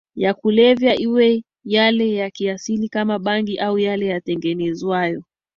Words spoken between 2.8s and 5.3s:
kama bangi au yale yatengenezwayo